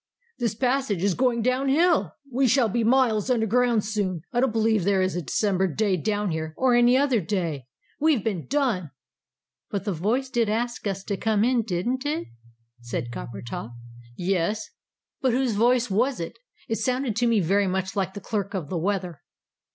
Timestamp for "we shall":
2.31-2.67